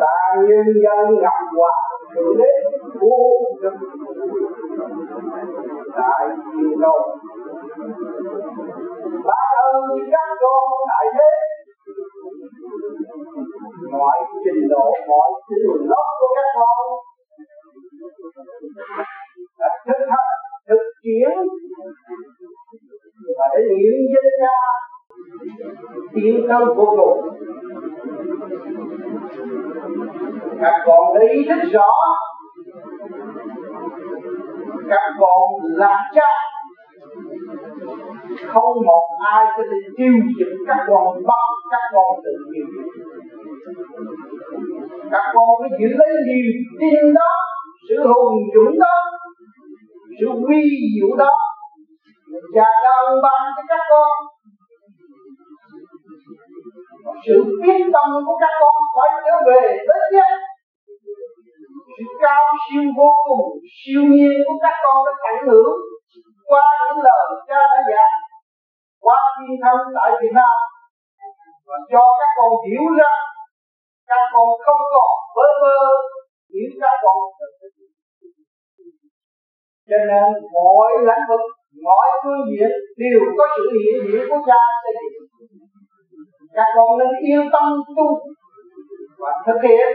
[0.00, 0.16] ta
[0.48, 2.54] nhân dân gặp hoàng thượng đế
[3.00, 3.18] vô
[3.62, 3.76] cực
[5.96, 7.00] đại thiên đâu
[9.24, 11.30] ban ơn các con đại thế.
[13.92, 15.60] Mọi trình độ mọi thứ
[15.90, 16.86] lớp của các con.
[19.58, 21.30] Đã thực hành thực chiến,
[23.38, 24.58] và để niệm dân ra
[26.14, 27.37] tiến tới vô cùng.
[30.60, 31.90] Các con đã ý thức rõ.
[34.90, 36.32] Các con là cha.
[38.46, 42.66] Không một ai có thể tiêu diệt các con, bằng các con tự nhiên.
[45.10, 47.32] Các con phải giữ lấy niềm tin đó,
[47.88, 48.96] sự hùng dũng đó,
[50.20, 50.62] sự uy
[50.94, 51.30] diệu đó.
[52.54, 54.10] Cha đã ban cho các con.
[57.26, 60.47] Sự quyết tâm của các con phải trở về đến nhất
[61.98, 63.46] sự cao siêu vô cùng
[63.78, 65.74] siêu nhiên của các con đã ảnh hưởng
[66.50, 68.12] qua những lời cha đã dạy,
[69.04, 70.56] qua thiên thân tại Việt Nam.
[71.68, 73.14] Và cho các con hiểu ra,
[74.08, 75.78] các con không còn bơ vơ,
[76.54, 77.18] những các con
[79.88, 81.44] cho nên mọi lãnh vực,
[81.86, 82.70] mọi phương diện
[83.02, 85.28] đều có sự hiện diện của cha xây dựng
[86.56, 88.08] các con nên yên tâm tu
[89.20, 89.88] và thực hiện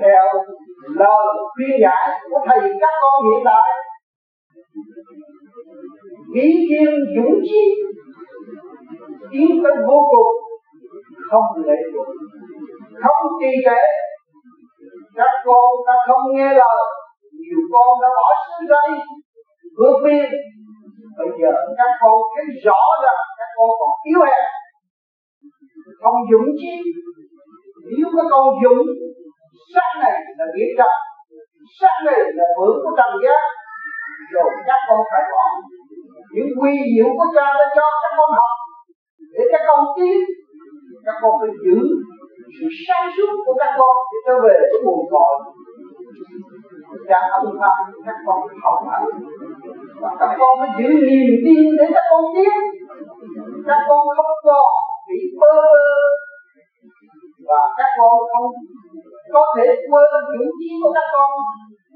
[0.00, 0.26] theo
[1.00, 3.70] lời khuyên giải của thầy các con hiện tại.
[6.34, 7.62] Ý kiên dũng chí
[9.32, 10.32] tiến tới vô cùng,
[11.30, 12.06] không lệ thuộc,
[13.02, 13.82] không trì trệ.
[15.16, 16.84] Các con đã không nghe lời,
[17.40, 19.00] nhiều con đã bỏ xứ đây
[19.78, 20.30] vượt biên
[21.18, 24.44] bây giờ các con thấy rõ rằng các con còn yếu hèn.
[26.02, 26.74] Không dũng chí,
[27.96, 28.86] nếu các con dũng
[29.74, 30.94] sắc này là biến trần
[31.80, 33.44] sắc này là mượn của trần giác.
[34.34, 35.46] Rồi các con phải bỏ.
[36.34, 38.56] Những quy diệu của cha đã cho các con học.
[39.32, 40.18] Để các con tiến
[41.06, 41.78] các con phải giữ
[42.56, 45.34] sự sáng suốt của các con để trở về với nguồn cội.
[47.08, 47.72] Cha ông ta
[48.06, 49.08] các con học hành
[50.02, 52.56] và các con phải giữ niềm tin để các con tiến
[53.66, 54.72] các con không còn
[55.08, 55.56] bị bơ
[57.48, 58.50] và các con không
[59.34, 61.30] có thể quên những chí của các con.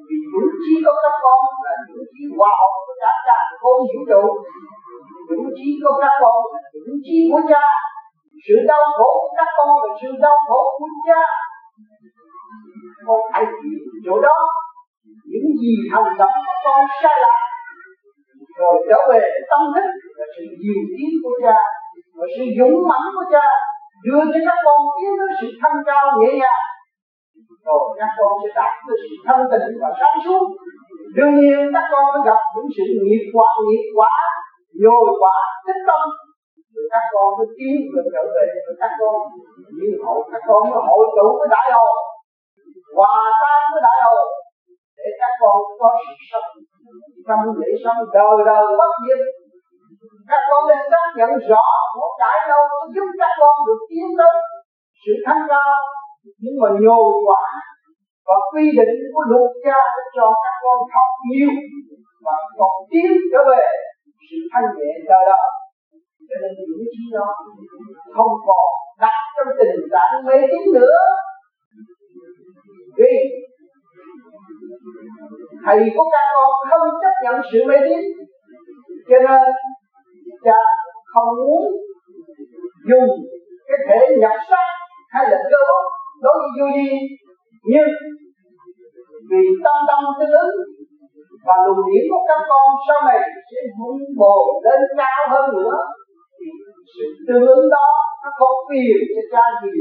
[0.08, 3.78] Vì những chí của các con là những chí hòa hợp của cả cả con
[3.90, 4.24] vũ trụ.
[5.28, 7.64] Những chí của các con là những chí của cha.
[8.44, 11.22] Sự đau khổ của các con là sự đau khổ của cha.
[13.06, 14.38] Con phải chịu chỗ đó.
[15.30, 17.38] Những gì hành động của con sai lạc
[18.60, 19.88] rồi trở về tâm thức
[20.18, 21.58] và sự điều tiến của cha
[22.16, 23.46] và sự dũng mãnh của cha,
[24.04, 26.67] đưa cho các con tiến tới sự thanh cao nhẹ nhàng
[27.68, 30.44] rồi các con sẽ đạt tới sự thanh tịnh và sáng suốt.
[31.16, 34.14] Đương nhiên các con sẽ gặp những sự nghiệp quả nghiệp quả
[34.82, 35.36] nhồi quả
[35.66, 36.04] tích tâm
[36.74, 39.16] rồi các con mới tiến được trở về với các con.
[39.78, 41.90] Như hội các con mới hội tụ với đại hồ
[42.96, 44.18] hòa tan với đại hồ
[44.98, 46.50] để các con có sự sống
[47.26, 49.22] trong để sống đời đời bất diệt.
[50.30, 52.64] Các con nên xác nhận rõ của cải đâu
[52.94, 54.36] giúp các con được tiến tới
[55.02, 55.76] sự thanh cao
[56.42, 57.44] nhưng mà nhồi quả
[58.26, 61.52] và quy định của luật cha đã cho các con học nhiều
[62.24, 63.64] và còn tiến trở về
[64.30, 65.48] sự thanh nhẹ đời đời.
[66.28, 67.28] Cho nên những trí đó
[68.16, 68.68] không còn
[69.00, 70.98] đặt trong tình trạng mê tín nữa.
[72.98, 73.14] Vì
[75.64, 78.00] thầy của các con không chấp nhận sự mê tín,
[79.08, 79.42] cho nên
[80.44, 80.60] cha
[81.12, 81.64] không muốn
[82.88, 83.08] dùng
[83.68, 84.68] cái thể nhập sắc
[85.12, 86.90] hay là cơ bắp đối với vô đi
[87.72, 87.90] nhưng
[89.30, 90.56] vì tâm tâm tương ứng
[91.46, 95.76] và luồng điển của các con sau này sẽ vun bồi lên cao hơn nữa,
[96.38, 96.48] thì
[96.94, 97.88] sự tương ứng đó
[98.22, 99.76] nó có quyền cho cha gì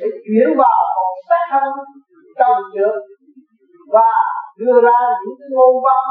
[0.00, 1.70] để chuyển vào một xác thân
[2.38, 2.96] trồng trượt
[3.94, 4.10] và
[4.60, 6.04] đưa ra những cái ngôn văn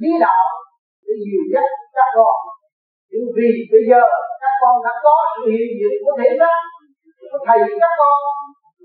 [0.00, 0.46] lý đạo
[1.06, 2.38] để dìu dắt các con.
[3.10, 4.02] Nhưng vì bây giờ
[4.42, 6.60] các con đã có sự hiện diện của thể xác
[7.46, 8.18] thầy các con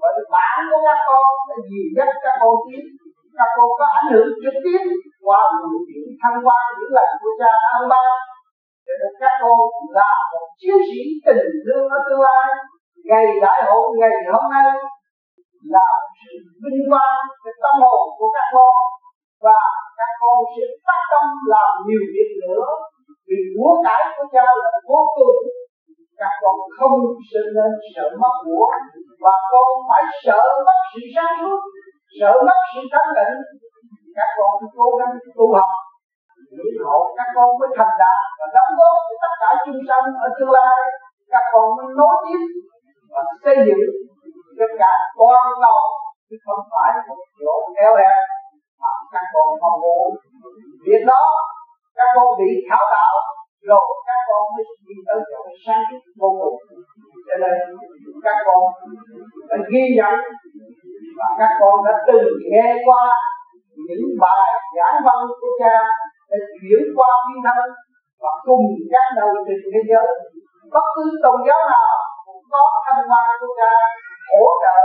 [0.02, 2.84] và bản của các con để dìu dắt các con tiến
[3.40, 4.82] các con có ảnh hưởng trực tiếp
[5.26, 8.06] qua luồng điển thăng quan những lần của cha ông ba.
[8.86, 9.60] Cho được các con
[9.98, 12.48] là một chiến sĩ tình thương ở tương lai.
[13.10, 14.70] Ngày đại hội, ngày hôm nay
[15.76, 16.32] là sự
[16.62, 18.74] vinh quang về tâm hồn của các con.
[19.46, 19.62] Và
[19.98, 22.68] các con sẽ phát tâm làm nhiều việc nữa.
[23.28, 25.40] Vì của cải của cha là vô cùng
[26.20, 26.98] các con không
[27.30, 28.68] sinh lên sợ mất của,
[29.24, 31.60] và con phải sợ mất sự sáng suốt
[32.20, 33.36] sợ mất sự thanh tịnh
[34.18, 35.74] các con cố gắng tu học,
[36.56, 40.06] nghĩ hộ các con mới thành đạt và đóng góp cho tất cả chúng sanh
[40.26, 40.80] ở tương lai.
[41.34, 42.44] Các con mới nối tiếp
[43.12, 43.84] và xây dựng
[44.60, 45.84] tất cả toàn cầu,
[46.28, 47.54] chứ không phải một chỗ
[47.86, 48.22] eo hẹp
[48.82, 50.08] mà các con mong muốn.
[50.86, 51.24] Việc đó,
[51.98, 53.16] các con bị khảo đạo
[53.70, 53.88] rồi
[54.40, 56.58] con mới đi tới chỗ sáng suốt vô cùng.
[57.28, 57.58] Cho nên
[58.26, 58.64] các con
[59.50, 60.18] đã ghi nhận
[61.18, 63.04] và các con đã từng nghe qua
[63.88, 65.78] những bài giảng văn của cha
[66.30, 67.66] để chuyển qua thiên thân
[68.22, 70.10] và cùng các đầu trên thế giới.
[70.74, 71.96] Bất cứ tôn giáo nào
[72.26, 73.74] cũng có thanh hoa của cha
[74.32, 74.80] hỗ trợ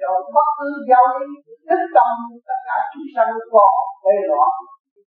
[0.00, 1.28] cho bất cứ giáo lý
[1.68, 2.12] thích tâm
[2.48, 3.72] tất cả chúng sanh còn
[4.04, 4.54] mê loạn.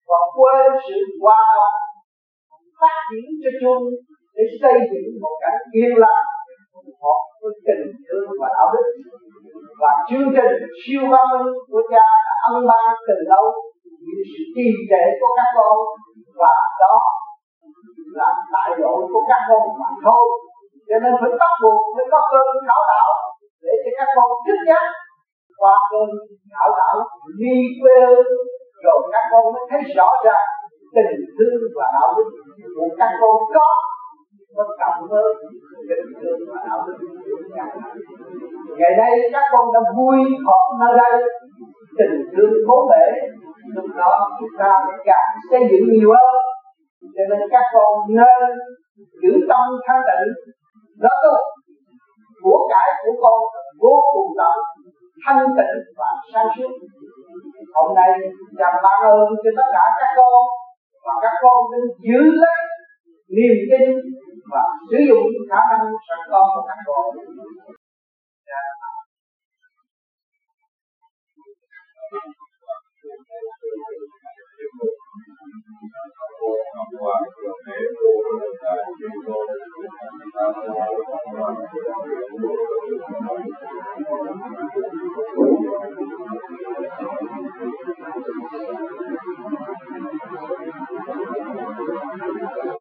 [0.10, 1.46] Và quên sự hòa
[2.82, 3.84] phát triển cho chung
[4.36, 6.28] để xây dựng một cảnh yên lặng
[7.02, 8.88] họ với tình thương và đạo đức.
[9.82, 13.46] Và chương trình siêu văn minh của cha đã ân ban từ lâu
[14.06, 15.78] những sự trì trệ của các con.
[16.42, 16.96] Và đó
[18.20, 20.26] là đại lộ của các con mà thôi.
[20.90, 23.10] Cho nên phải bắt buộc, phải có cơn khảo đạo
[23.66, 24.88] để cho các con thích giác
[25.62, 26.10] qua cơn
[26.54, 26.96] khảo đạo,
[27.42, 28.00] đi quê
[28.84, 30.48] rồi các con mới thấy rõ ràng
[30.96, 32.30] tình thương và đạo đức
[32.76, 33.68] của các con có,
[34.56, 35.34] nó cộng với
[35.90, 37.70] tình thương và đạo đức của các
[38.80, 41.16] ngày nay các con đã vui họp nơi đây,
[41.98, 43.06] tình thương bố bể.
[43.76, 44.72] Lúc đó chúng ta
[45.06, 46.36] càng xây dựng nhiều hơn,
[47.16, 48.42] cho nên các con nên
[49.22, 50.28] giữ tâm thanh tịnh.
[51.04, 51.40] Đó là
[52.44, 53.40] của cải của con
[53.82, 54.56] vô cùng tận
[55.26, 56.72] thanh tịnh và sáng suốt.
[57.74, 58.12] Hôm nay
[58.58, 60.44] cha ban ơn cho tất cả các con
[61.06, 62.62] và các con nên giữ lấy
[63.36, 63.90] niềm tin
[64.52, 67.06] và sử dụng khả năng sẵn có của các con